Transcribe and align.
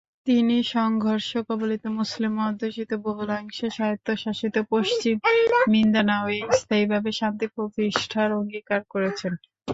তিনি 0.27 0.55
সংঘর্ষকবলিত, 0.71 1.83
মুসলিম–অধ্যুষিত, 1.99 2.91
বহুলাংশে 3.05 3.67
স্বায়ত্তশাসিত 3.69 4.55
পশ্চিম 4.71 5.15
মিন্দানাওয়ে 5.71 6.39
স্থায়ীভাবে 6.59 7.09
শান্তি 7.19 7.45
প্রতিষ্ঠার 7.55 8.29
অঙ্গীকার 8.39 8.81
করেছেন। 8.93 9.33